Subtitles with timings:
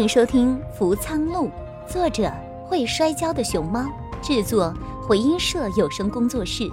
[0.00, 1.50] 迎收听《扶苍录》，
[1.86, 2.32] 作者
[2.64, 3.86] 会摔跤的熊猫，
[4.22, 6.66] 制作回音社有声工作室，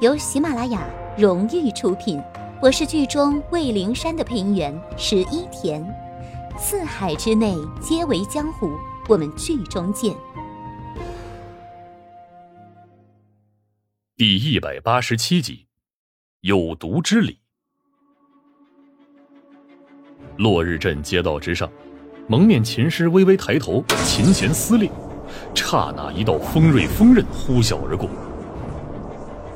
[0.00, 0.88] 由喜马拉雅
[1.18, 2.18] 荣誉出品。
[2.62, 5.84] 我是剧中魏灵山的配音员十一田。
[6.58, 8.72] 四海之内皆为江湖，
[9.10, 10.16] 我们剧中见。
[14.16, 15.66] 第一百八十七集，
[16.40, 17.40] 有毒之礼。
[20.38, 21.70] 落日镇街道之上。
[22.30, 24.88] 蒙面琴师微微抬头，琴弦撕裂，
[25.52, 28.08] 刹那一道锋锐锋刃呼啸而过。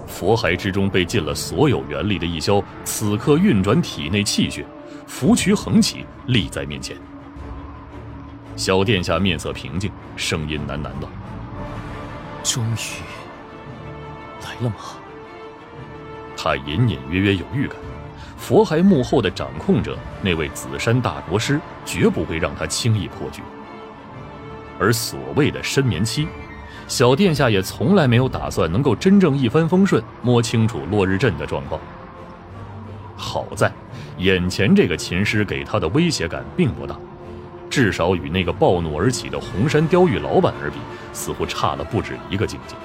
[0.08, 4.66] 佛海之中被尽了所有元力的一萧，此刻运转体内气血，
[5.06, 6.96] 拂渠横起，立在面前。
[8.56, 11.08] 小殿下面色平静，声音喃喃道
[12.42, 13.04] ：“终于
[14.42, 14.74] 来了吗？”
[16.36, 17.76] 他隐隐约约有预感。
[18.44, 23.40] 佛骸幕后的掌控者，那位紫山大国师，绝不会让他轻易破局。
[24.78, 26.28] 而所谓的深眠期，
[26.86, 31.80] 小殿下也从来没有打算能够真正一帆风顺，摸清楚落日镇的状况。
[33.16, 33.72] 好在，
[34.18, 36.94] 眼前这个琴师给他的威胁感并不大，
[37.70, 40.76] 至少与那个暴怒而起的红山雕玉老板而比，
[41.14, 42.76] 似乎差了不止一个境界。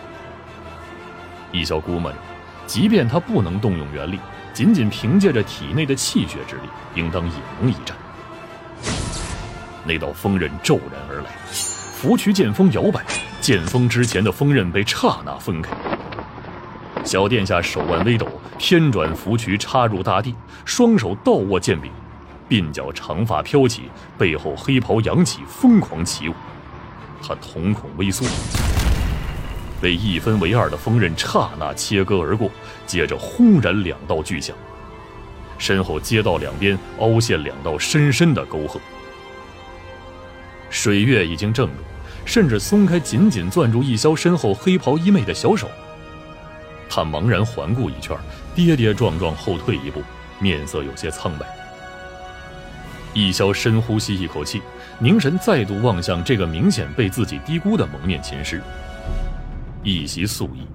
[1.52, 2.18] 一潇估摸着，
[2.66, 4.18] 即便他不能动用元力。
[4.60, 7.96] 仅仅凭借着体内的气血之力，应当也能一战。
[9.86, 11.30] 那道锋刃骤然而来，
[11.94, 13.02] 拂渠剑锋摇摆，
[13.40, 15.72] 剑锋之前的锋刃被刹那分开。
[17.06, 21.90] 小殿下手腕微抖，偏转拂渠插入大地，双手倒握剑柄，
[22.50, 23.84] 鬓角长发飘起，
[24.18, 26.34] 背后黑袍扬起，疯狂起舞。
[27.26, 28.26] 他瞳孔微缩。
[29.82, 32.52] 被一分为二的锋刃刹那切割而过，
[32.86, 34.56] 接着轰然两道巨响，
[35.58, 38.80] 身后街道两边凹陷两道深深的沟壑。
[40.70, 41.72] 水月已经怔住，
[42.26, 45.70] 甚至松开紧紧攥住易潇身后黑袍衣妹的小手。
[46.90, 48.18] 他茫然环顾一圈，
[48.54, 50.04] 跌跌撞撞后退一步，
[50.40, 51.46] 面色有些苍白。
[53.14, 54.62] 易潇深呼吸一口气，
[55.00, 58.62] 凝神再度望向这个明显被自己低估的蒙面琴师。
[59.84, 60.68] 一袭素衣，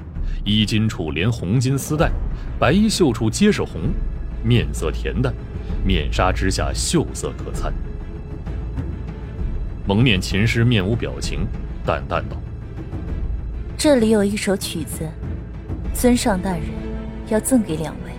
[0.45, 2.11] 衣襟处连红金丝带，
[2.59, 3.83] 白衣袖处皆是红，
[4.43, 5.33] 面色恬淡，
[5.85, 7.73] 面纱之下秀色可餐。
[9.87, 11.47] 蒙面琴师面无表情，
[11.85, 12.37] 淡淡道
[13.77, 15.07] ：“这里有一首曲子，
[15.93, 16.63] 尊上大人
[17.29, 18.11] 要赠给两位。”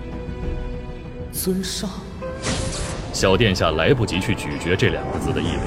[1.33, 1.89] 尊上，
[3.11, 5.61] 小殿下来不及去咀嚼这两个字的意味，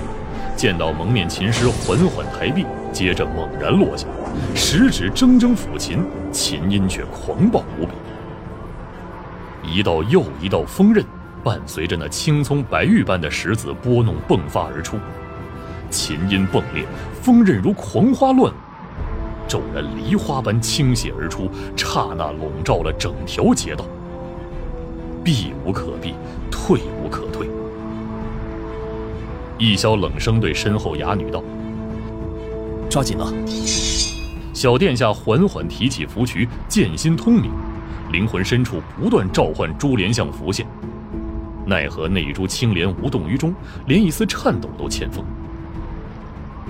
[0.56, 4.06] 见到蒙面琴师缓缓抬臂，接着猛然落下。
[4.54, 7.92] 食指铮铮抚琴，琴音却狂暴无比。
[9.62, 11.04] 一道又一道锋刃，
[11.44, 14.96] 伴随着那青葱白玉般的石子拨弄迸发而出，
[15.90, 16.84] 琴音迸裂，
[17.20, 18.56] 锋刃如狂花乱舞，
[19.46, 23.84] 骤然梨花般倾泻而出，刹那笼罩了整条街道。
[25.24, 26.14] 避无可避，
[26.50, 27.46] 退无可退。
[29.58, 31.42] 易潇冷声对身后哑女道
[32.88, 33.30] ：“抓紧了。”
[34.58, 37.48] 小殿下缓缓提起符渠，剑心通明，
[38.10, 40.66] 灵魂深处不断召唤珠帘像浮现，
[41.64, 43.54] 奈何那一株青莲无动于衷，
[43.86, 45.24] 连一丝颤抖都欠奉。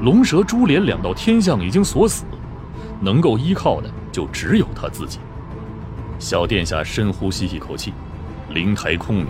[0.03, 2.27] 龙蛇珠帘两道天象已经锁死，
[3.01, 5.19] 能够依靠的就只有他自己。
[6.19, 7.95] 小殿下深呼吸一口气，
[8.51, 9.29] 灵台空明，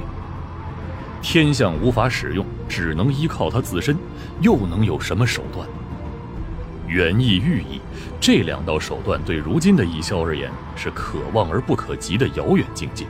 [1.22, 3.96] 天象无法使用，只能依靠他自身，
[4.40, 5.64] 又能有什么手段？
[6.88, 7.80] 远意寓意，
[8.18, 13.06] 这两道手段对如今的易萧而言是可望而不可及的遥远境界。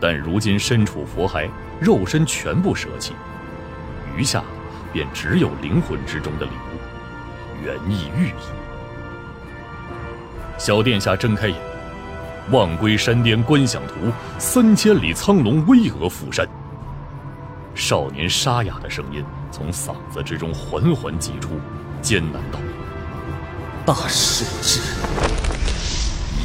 [0.00, 1.48] 但如今身处佛骸，
[1.78, 3.12] 肉身全部舍弃，
[4.16, 4.42] 余下
[4.92, 6.78] 便只有灵魂之中的礼物——
[7.62, 8.32] 远意寓意。
[10.56, 11.56] 小殿下睁开眼，
[12.50, 16.48] 望归山巅观想图，三千里苍龙巍峨覆山。
[17.74, 21.60] 少年沙哑的声音从嗓子之中缓缓挤出。
[22.00, 22.58] 艰难道
[23.86, 24.80] ：“大势至。”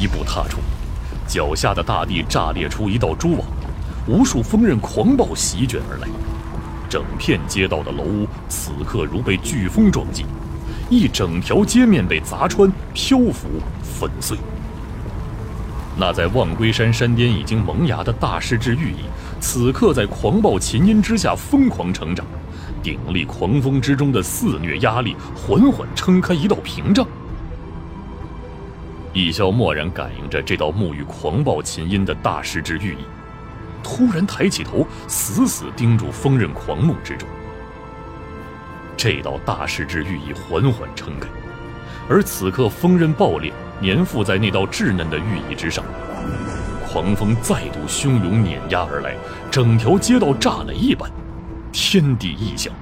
[0.00, 0.58] 一步踏出，
[1.26, 2.88] 脚下的大地炸裂出。
[2.88, 3.46] 一道蛛网，
[4.06, 6.08] 无数锋刃狂暴席卷而来，
[6.88, 10.26] 整片街道的楼屋此刻如被飓风撞击，
[10.90, 13.48] 一整条街面被砸穿，漂浮
[13.82, 14.36] 粉碎。
[15.98, 19.06] 那在望归山山巅已经萌芽的大势至寓意，
[19.40, 22.26] 此刻在狂暴琴音之下疯狂成长。
[22.86, 27.04] 鼎力狂风之中的肆虐压力，缓缓撑开一道屏障。
[29.12, 32.98] 易潇蓦然感应着这道沐浴狂暴琴音的大势之寓意，
[33.82, 37.28] 突然抬起头，死死盯住锋刃狂怒之中。
[38.96, 41.26] 这道大势至寓意缓缓撑开，
[42.08, 45.84] 而此刻锋刃爆裂，粘附在那道稚嫩的寓意之上。
[46.88, 49.16] 狂风再度汹涌碾压而来，
[49.50, 51.10] 整条街道炸雷一般，
[51.78, 52.72] 天地异象。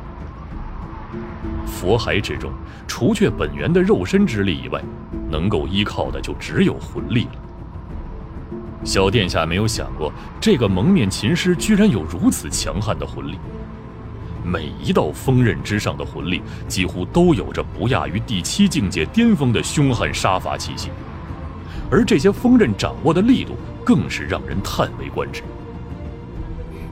[1.66, 2.52] 佛海之中，
[2.86, 4.80] 除却本源的肉身之力以外，
[5.28, 7.32] 能够依靠的就只有魂力了。
[8.84, 13.36] 小殿下没有想过，这个蒙面琴师居然有如此强悍的魂力。
[14.44, 20.90] 每一道锋刃之上的魂力，几乎都有着不亚于第七境界巅峰的凶悍杀伐气息，
[21.90, 23.56] 而这些锋刃掌握的力度。
[23.84, 25.42] 更是让人叹为观止，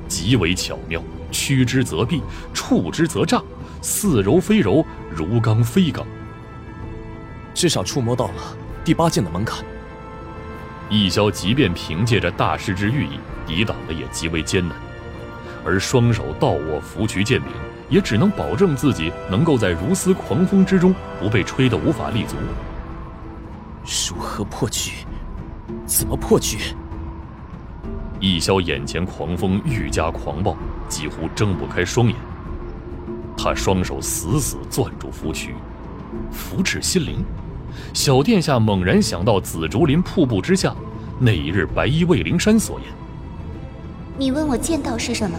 [0.08, 1.00] 极为巧妙，
[1.32, 2.23] 屈之则避，
[2.55, 3.43] 触之则炸，
[3.81, 6.06] 似柔非柔，如刚非刚。
[7.52, 8.34] 至少触摸到了
[8.84, 9.64] 第八剑的门槛。
[10.88, 14.76] 易潇即便凭借着大师之寓意抵挡的也极为艰难，
[15.64, 17.50] 而双手倒握拂渠剑柄，
[17.88, 22.37] 也只能保证自己能够在如丝狂风之中不被吹得无法立足。
[23.82, 25.06] 如何破局？
[25.87, 26.58] 怎么破局？
[28.22, 30.56] 易潇眼前狂风愈加狂暴，
[30.88, 32.14] 几乎睁不开双眼。
[33.36, 35.56] 他双手死死攥住符渠，
[36.30, 37.24] 符至心灵。
[37.92, 40.72] 小殿下猛然想到紫竹林瀑布之下
[41.19, 42.88] 那一日白衣卫灵山所言
[44.16, 45.36] ：“你问我剑道是什么？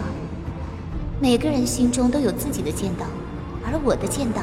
[1.22, 3.06] 每个人心中都有自己的剑道，
[3.64, 4.42] 而我的剑道，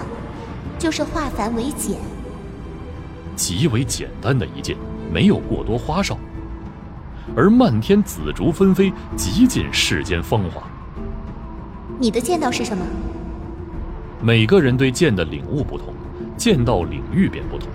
[0.79, 1.99] 就是化繁为简，
[3.35, 4.75] 极为简单的一剑，
[5.13, 6.17] 没有过多花哨。”
[7.36, 10.62] 而漫天紫竹纷飞，极尽世间芳华。
[12.00, 12.86] 你的剑道是什么？
[14.22, 15.94] 每个人对剑的领悟不同，
[16.36, 17.69] 剑道领域便不同。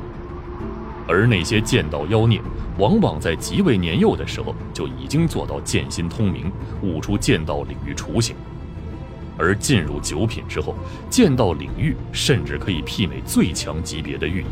[1.09, 2.41] 而那些剑道妖孽，
[2.79, 6.53] 往往在极为年幼的时候就已经做到剑心通明，
[6.83, 8.37] 悟出剑道领域雏形。
[9.39, 10.75] 而进入九品之后，
[11.09, 14.47] 剑道领域甚至可以媲美最强级别的寓意。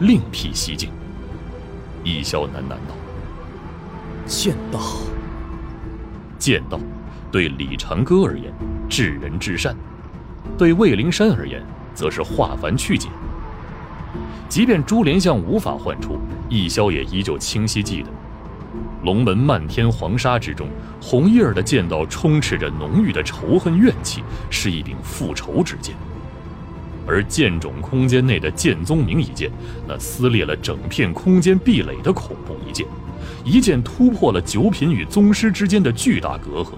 [0.00, 0.90] 另辟蹊径，
[2.04, 2.94] 易潇喃喃道。
[4.26, 4.80] 剑道，
[6.36, 6.80] 剑道，
[7.30, 8.52] 对李长歌而言，
[8.88, 9.72] 治人至善；
[10.58, 11.62] 对魏灵山而言，
[11.94, 13.08] 则是化繁去简。
[14.48, 16.18] 即便珠帘相无法唤出，
[16.48, 18.08] 易潇也依旧清晰记得，
[19.04, 20.66] 龙门漫天黄沙之中，
[21.00, 25.94] 红叶儿的剑道充斥着浓郁的仇恨怨气，是一柄复仇之剑；
[27.06, 29.52] 而剑冢空间内的剑宗明一剑，
[29.86, 32.84] 那撕裂了整片空间壁垒的恐怖一剑。
[33.44, 36.72] 一剑突破了九品与宗师之间的巨大隔阂，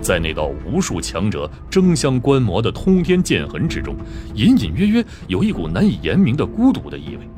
[0.00, 3.94] 在那道无数强者争相观摩的通天剑痕之中，
[4.34, 7.28] 隐隐约约有一股难以言明的孤独的意味。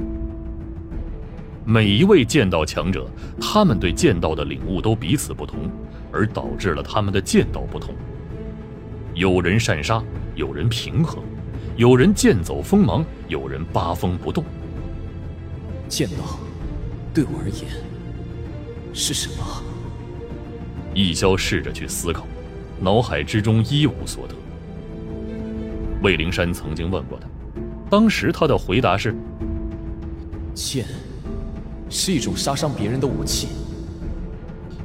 [1.64, 3.08] 每一位剑道强者，
[3.40, 5.60] 他们对剑道的领悟都彼此不同，
[6.10, 7.94] 而导致了他们的剑道不同。
[9.14, 10.02] 有人善杀，
[10.34, 11.22] 有人平和，
[11.76, 14.44] 有人剑走锋芒，有人八风不动。
[15.88, 16.40] 剑道，
[17.14, 17.92] 对我而言。
[18.93, 19.62] 是什么？
[20.94, 22.27] 易潇试着去思考，
[22.79, 24.35] 脑海之中一无所得。
[26.03, 27.27] 魏灵山曾经问过他，
[27.89, 29.15] 当时他的回答是：
[30.53, 30.85] 剑
[31.89, 33.49] 是一种杀伤别人的武器。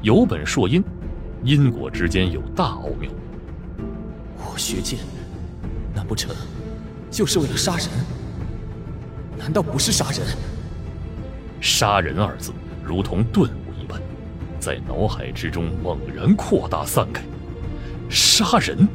[0.01, 0.81] 有本硕因，
[1.44, 3.12] 因果之间有大奥妙。
[4.38, 5.00] 我学剑，
[5.93, 6.34] 难不成
[7.12, 7.89] 就是为了杀人？
[9.38, 10.22] 难道不是杀人？
[11.60, 12.53] 杀人二字，
[12.84, 13.50] 如同顿。
[14.67, 17.24] 在脑海之中猛然扩大散开，
[18.09, 18.86] 杀人！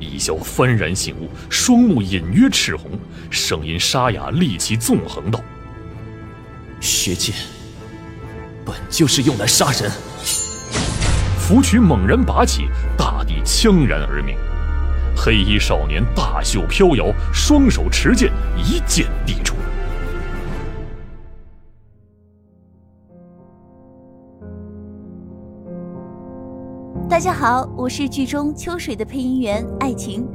[0.00, 2.92] 一潇幡然醒悟，双目隐约赤红，
[3.28, 5.38] 声音沙哑，戾气纵横道
[6.80, 7.34] ：“学剑
[8.64, 9.92] 本就是用来杀人。”
[11.38, 12.66] 拂曲猛然拔起，
[12.96, 14.34] 大地锵然而鸣。
[15.14, 19.56] 黑衣少年大袖飘摇，双手持剑，一剑递出。
[27.08, 30.26] 大家好，我是剧中秋水的配音员艾晴，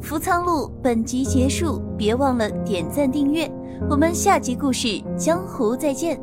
[0.00, 3.50] 福仓路本集结束，别忘了点赞订阅，
[3.90, 6.18] 我们下集故事江湖再见。